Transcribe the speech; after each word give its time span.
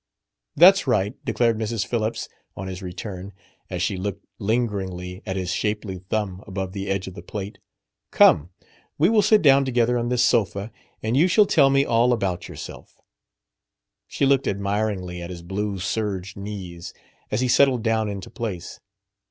"That's 0.55 0.87
right," 0.87 1.13
declared 1.23 1.59
Mrs. 1.59 1.85
Phillips, 1.85 2.27
on 2.55 2.65
his 2.67 2.81
return, 2.81 3.33
as 3.69 3.83
she 3.83 3.97
looked 3.97 4.25
lingeringly 4.39 5.21
at 5.27 5.35
his 5.35 5.53
shapely 5.53 5.99
thumb 6.09 6.43
above 6.47 6.71
the 6.71 6.89
edge 6.89 7.05
of 7.07 7.13
the 7.13 7.21
plate. 7.21 7.59
"Come, 8.09 8.49
we 8.97 9.09
will 9.09 9.21
sit 9.21 9.43
down 9.43 9.63
together 9.63 9.99
on 9.99 10.09
this 10.09 10.25
sofa, 10.25 10.71
and 11.03 11.15
you 11.15 11.27
shall 11.27 11.45
tell 11.45 11.69
me 11.69 11.85
all 11.85 12.13
about 12.13 12.47
yourself." 12.47 12.99
She 14.07 14.25
looked 14.25 14.47
admiringly 14.47 15.21
at 15.21 15.29
his 15.29 15.43
blue 15.43 15.77
serge 15.77 16.35
knees 16.35 16.95
as 17.29 17.41
he 17.41 17.47
settled 17.47 17.83
down 17.83 18.09
into 18.09 18.31
place. 18.31 18.79